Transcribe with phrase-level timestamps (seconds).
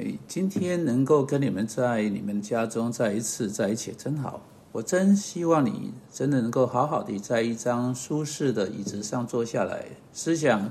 [0.00, 4.40] 哎，今天能够跟你们在你们家中再一次在一起，真好。
[4.70, 10.70] 我真希望你真的能够好好的在一张舒适的椅子上坐下来，思想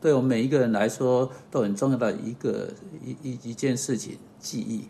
[0.00, 4.88] 对我们每一个人来说都很重要的一个一一一件事情——记忆。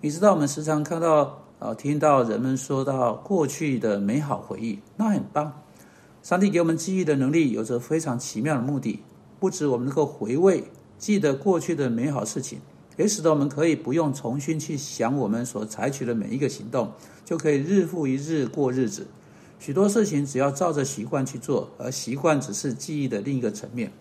[0.00, 5.60] 你知道，我们时常看到啊，听到人们说到过去的美好回忆，那很棒。
[6.22, 9.00] 上帝给我们记忆的能力有着非常奇妙的目的，
[9.38, 10.64] 不止我们能够回味、
[10.96, 12.60] 记得过去的美好事情。
[12.96, 16.92] 也使得我们可以不用重新去想我们所采取的每一个行动，
[17.24, 19.06] 就可以日复一日过日子。
[19.58, 23.92] 许多事情只要照着习惯去做，而习惯只是记忆的另一个层面。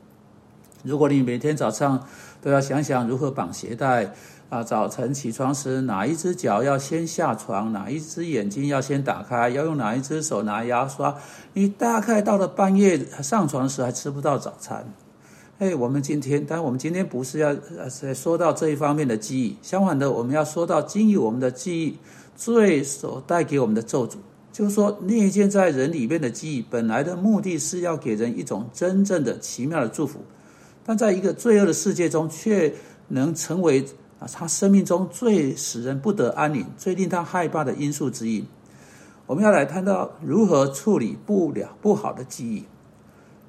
[0.84, 2.08] 如果你每天早上
[2.42, 4.12] 都要想想如何绑鞋带，
[4.50, 11.16] 啊，早晨起床时哪一只脚要先下床，哪一只眼睛要先打开，要用哪一只手拿牙刷，
[11.54, 14.92] 你大概到了半夜上床时还吃不到早餐。
[15.62, 21.96] 哎，我们今天，但我们今天不是要呃说到这一方面的记忆，相反的，我们要说到经历我们的记忆
[22.36, 24.16] 最所带给我们的咒诅，
[24.52, 30.22] 就是说内建在人里面的记忆，本来的目的是要给人一种真正的奇妙的祝福，
[30.84, 32.74] 但在一个罪恶的世界中，却
[33.10, 33.86] 能成为
[34.18, 38.44] 啊他生命中最使人不得安宁、最令他害怕的因素之一。
[39.28, 42.66] 我们要来谈到如何处理不了不好的记忆。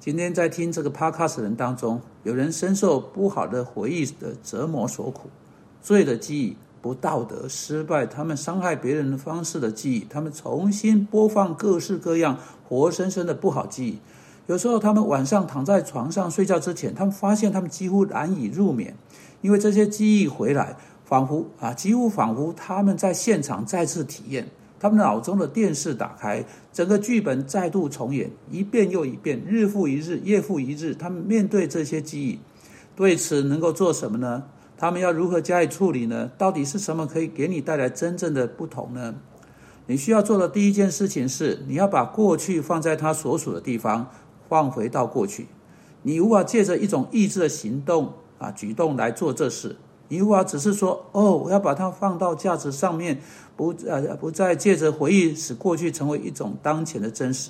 [0.03, 5.29] 今天在听这个 podcast 人当中，有人深受不好的回忆的折磨所苦，
[5.81, 12.37] 罪的记忆、不道德、失败，他们伤害别人的方式的记忆，他们重新播放各式各样
[12.67, 13.99] 活生生的不好记忆。
[14.47, 18.93] 有时候他们晚上躺在床上睡觉之前，他们发现他们几乎难以入眠，
[19.39, 24.49] 因为这些记忆回来，仿佛啊，几乎仿佛他们在现场再次体验。
[24.83, 30.93] 他们脑中的电视打开，整个剧本再度重演，一遍又一遍，日复一日，夜复一日。
[30.93, 32.41] 他们面对这些记忆，
[32.93, 34.43] 对此能够做什么呢？
[34.77, 36.29] 他们要如何加以处理呢？
[36.37, 39.15] 到底是什么可以给你带来真正的不同呢？
[39.87, 44.09] 你需要做的第一件事情是，你要把过去放在它所属的地方，
[44.49, 45.47] 放回到过去。
[46.01, 49.77] 你无法借着一种意志的行动啊举动来做这事。
[50.13, 53.19] 你无法只是说哦，我要把它放到架子上面，
[53.55, 57.49] 不呃不再借着回忆使过去成为一种当前的真实。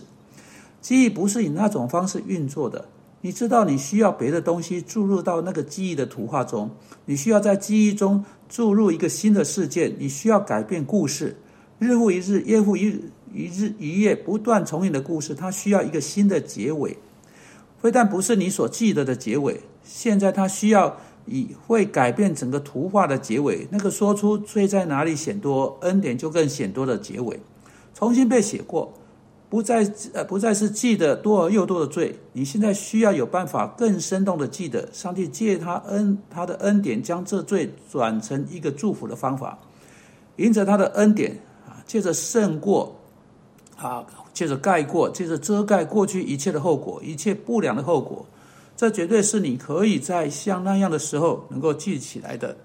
[0.79, 2.85] 记忆不是以那种方式运作的。
[3.19, 6.71] 你知道你需要别的东西注入到那个记忆的图画中，
[7.03, 11.35] 你需要在记忆中注入一个新的事件，你需要改变故事。
[11.79, 16.97] 日复一日，夜复一日，一日一夜不断重演的故事，它需要一个新的结尾。
[17.81, 20.95] 非但不是你所记得的结尾，现在它需要。
[21.25, 27.39] 以会改变整个图画的结尾，那个说出罪在哪里显多，恩典就更显多的结尾，
[27.93, 28.91] 重新被写过，
[29.49, 32.19] 不再呃不再是记得多而又多的罪。
[32.33, 39.57] 你现在需要有办法更生动的记得，上帝借他恩他的恩典，将这罪转成一个祝福的方法，
[40.37, 42.95] 迎着他的恩典啊，借着胜过
[43.77, 48.25] 啊，借着盖过，借着遮盖过去一切的后果，一切不良的后果。
[48.75, 52.55] 这绝对是你可以在像那样的时候能够记起来的。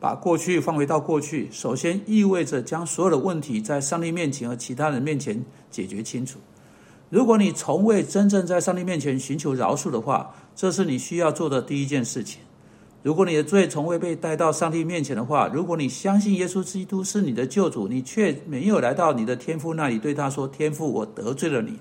[0.00, 6.38] 把过去放回到过去，首先意味着将所有的问题在上帝面前和其他人面前解决清楚。
[7.08, 12.40] 如果你从未真正在上帝面前寻求饶恕的话，这是你需要做的第一件事情。
[13.04, 21.78] 如果你的罪从未被带到上帝面前的话，如果你相信耶稣基督是你的救主，你却没有来到你的天父那里对他说：“天父，我得罪了你。”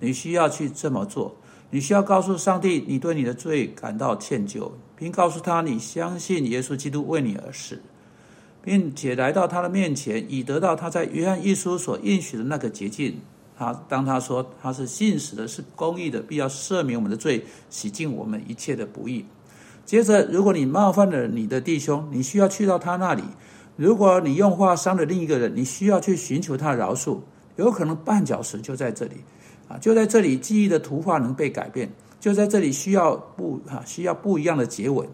[0.00, 1.36] 你需要去这么做。
[1.74, 7.80] 你需要告诉上帝，你对你的罪感到歉疚，并告诉他你相信耶稣基督为你而死，
[8.62, 13.18] 并且来到他的面前，以得到他在约翰一书所应许的那个捷径。
[13.56, 19.24] 他当他说他是信实的，是公义的，必要赦免我们的罪，洗净我们一切的不义。
[19.86, 23.22] 接着，如果你冒犯了你的弟兄，你需要去到他那里；
[23.76, 27.20] 如果你用话伤了另一个人，你需要去寻求他的饶恕。
[27.56, 29.16] 有可能绊脚石就在这里。
[29.68, 31.90] 啊就在这里，记忆的图画能被改变。
[32.20, 35.08] 就在这里，需要不啊，需要不一样的结尾。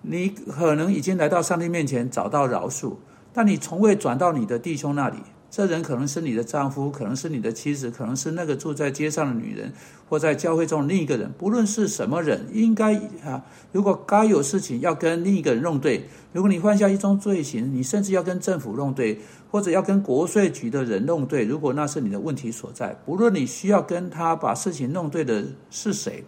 [0.00, 2.94] 你可能已经来到上帝面前，找到饶恕，
[3.32, 5.18] 但你从未转到你的弟兄那里。
[5.50, 9.72] 这人可能是你的丈夫，可能是你的妻子，可能是那个住在街上的女人，
[10.06, 11.32] 或在教会中另一个人。
[11.38, 13.42] 不论是什么人，应该啊，
[13.72, 19.18] 如果该有事情要跟另一个人弄对，如果你犯下一宗罪行，你甚至要跟政府弄对，
[19.50, 21.46] 或者要跟国税局的人弄对。
[21.46, 26.24] 如果那是你的问题所在，不论你需要跟他把事情弄对的是谁，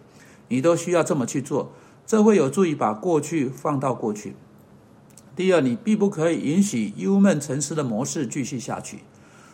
[0.47, 1.71] 你都需要这么去做。
[2.07, 4.35] 这会有助于把过去放到过去。
[5.35, 8.97] 第二，你必不可以允许忧闷沉思的模式继续下去。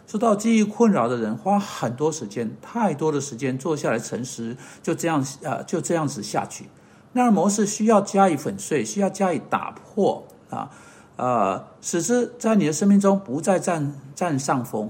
[0.08, 6.66] 受到记忆困扰的人花很多时间，太多的时间坐下来沉思，就这样啊，就这样子下去。
[7.12, 10.70] 那样模式需要加以粉碎，需要加以打破啊，
[11.18, 14.90] 呃，使之在你的生命中不再占占上风。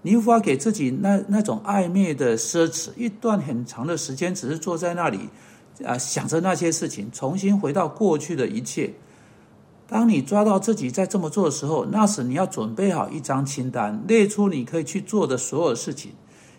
[0.00, 5.28] 你无法给自己那那种暧昧的奢侈，一段很长的时间只是坐在那里
[5.84, 8.94] 啊，想着那些事情，重新回到过去的一切。
[9.88, 16.12] 当你抓到自己在这么做的时候，那时你要准备好一张清单，列出你可以去做的所有事情。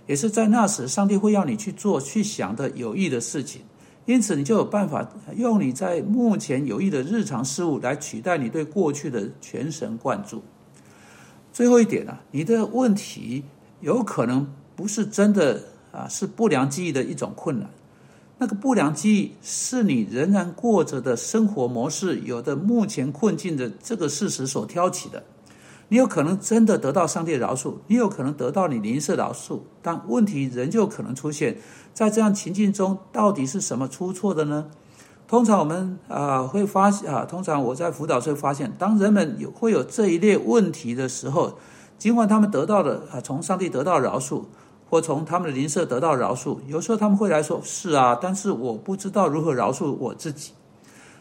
[0.06, 3.62] 也是在那时，上帝会要你去做、去想的有益的事情。
[4.06, 10.42] 因此，你就有办法用你在目前有益的日常事物来取代你对过去的全神贯注。
[11.52, 13.44] 最后一点呢，你的问题
[13.82, 17.70] 有可能不是真的啊，是不良记忆的一种困难。
[18.40, 25.24] 那个不良记忆是你仍然过着的生活模式，有的目前困境的这个事实所挑起的。
[25.90, 31.58] 你有可能真的得到上帝饶恕，你有可能得到你灵舍饶恕，但问题仍旧可能出现
[31.94, 34.68] 在这样情境中，到底是什么出错的呢？
[35.28, 41.58] 通常我们啊会发现啊，通常我在辅导时会发现，当人们有会有这一列问题的时候，
[41.98, 44.44] 尽管他们得到的啊从上帝得到饶恕。
[44.90, 50.54] 或从他们的邻舍得到饶恕，有时候他们会来说：“是啊，但是我不知道如何饶恕我自己。”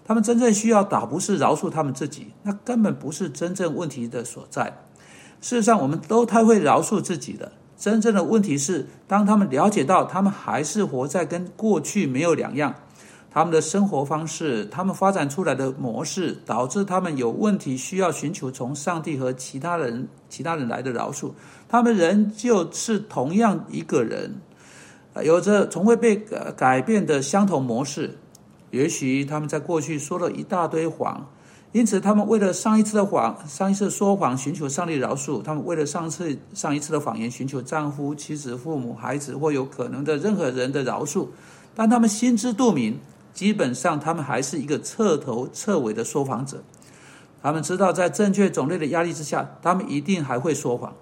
[0.07, 4.79] 他们真正需要打不是饶恕他们自己，那根本不是真正问题的所在。
[5.41, 7.53] 事实上，我们都太会饶恕自己了。
[7.77, 12.75] 真正的问题是，当他们了解到他们还是活在跟过去没有两样。
[13.37, 21.33] 他们的生活方式，他们发展出来的模式，导致他们有问题，需要寻求从上帝和其他人、其他人来的饶恕。
[21.69, 24.37] 他们仍旧是同样一个人，
[25.23, 26.17] 有着从未被
[26.57, 28.17] 改变的相同模式。
[28.71, 31.29] 也许他们在过去说了一大堆谎，
[31.73, 41.27] 因此他们为了上一次的谎、上一次说谎寻求上帝饶恕；他们为了上次、上一次的谎言寻求丈夫、妻子、父母、孩子或有可能的任何人的饶恕。
[41.75, 42.99] 但他们心知肚明。
[43.37, 46.65] 基本上，他们还是一个彻头彻尾的说谎者。
[47.43, 50.95] 他们知道，在正确种类的压力之下，他们一定还会说谎。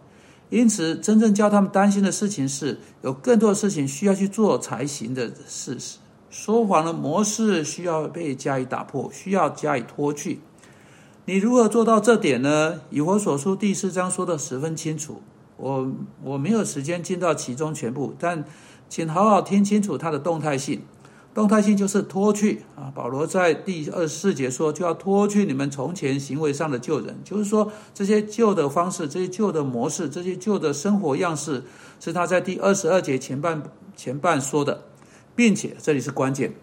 [0.50, 5.98] 因此，真正教他们担心的事情是，有更多事情需要去做才行的事实。
[6.28, 10.40] 说谎的模式需要被加以打破，需要加以脱去。
[11.26, 12.80] 你如何做到这点呢？
[12.90, 15.22] 以我所书第四章说的十分清楚。
[15.56, 15.92] 我
[16.24, 18.44] 我没有时间进到其中全部，但
[18.88, 20.82] 请好好听清楚它的动态性。
[21.34, 31.64] 动态性就是脱去啊，保罗在第二十四节说，就要脱去你们从前行为上的旧人，就是说这些旧的方式、这些旧的模式、这些旧的生活样式，
[31.98, 33.60] 是他在第二十二节前半
[33.96, 34.84] 前半说的，
[35.34, 36.54] 并且这里是关键，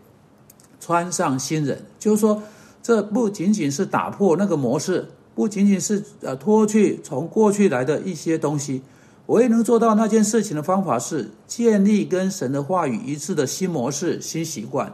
[0.80, 2.42] 穿上新人，就是说
[2.82, 8.82] 这不仅仅是打破那个模式，不仅仅是呃脱去从过去来的一些东西。
[9.32, 14.94] 唯一能做到那件事情的方法是建立跟神的话语一致的新模式、新习惯。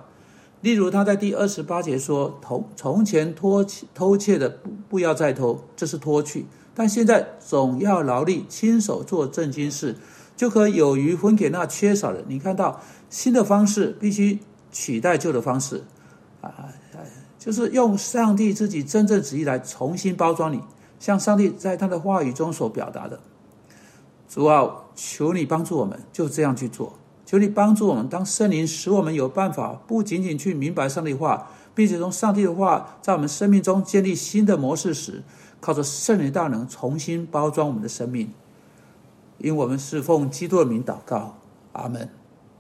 [0.62, 6.42] 例如，他在第二十八节说：“从从前偷偷窃的不不要再偷，这是脱去；
[6.76, 9.96] 但现在总要劳力，亲手做正经事，
[10.36, 12.80] 就可有余分给那缺少的。”你看到
[13.10, 14.38] 新的方式必须
[14.72, 15.84] 取代旧的方式，
[16.42, 16.70] 啊，
[17.40, 20.62] 就是用上帝自己真正旨意来重新包装你，
[21.00, 23.20] 像上帝在他的话语中所表达的。
[24.30, 26.94] 主啊，求你帮助我们，就这样去做。
[27.26, 35.24] 求你帮助我们，当圣灵使我们有办法，不仅仅去明白上帝话，并且从上帝的话在我们生命中建立新的模式时，
[35.60, 38.32] 靠着圣灵大能重新包装我们的生命。
[39.40, 41.36] 因我们是奉基督的名祷告，
[41.74, 42.10] 阿门。